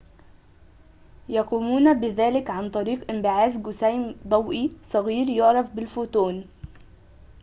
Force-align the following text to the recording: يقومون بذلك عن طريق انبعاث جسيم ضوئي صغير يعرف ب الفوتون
يقومون 1.29 1.99
بذلك 1.99 2.49
عن 2.49 2.69
طريق 2.71 3.11
انبعاث 3.11 3.57
جسيم 3.57 4.15
ضوئي 4.27 4.71
صغير 4.83 5.29
يعرف 5.29 5.69
ب 5.71 5.79
الفوتون 5.79 6.45